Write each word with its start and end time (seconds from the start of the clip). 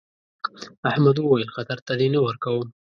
احمد 0.89 1.17
وويل: 1.19 1.49
خطر 1.55 1.77
ته 1.85 1.93
دې 1.99 2.07
نه 2.13 2.19
ورکوم. 2.25 2.67